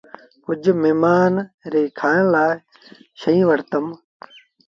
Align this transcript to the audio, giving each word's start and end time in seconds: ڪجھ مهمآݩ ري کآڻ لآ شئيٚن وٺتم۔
ڪجھ 0.45 0.67
مهمآݩ 0.81 1.29
ري 1.71 1.83
کآڻ 1.99 2.19
لآ 2.33 2.45
شئيٚن 3.19 3.45
وٺتم۔ 3.49 3.85